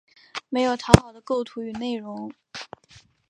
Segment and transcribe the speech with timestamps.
[0.49, 2.33] 没有讨好的构图与内容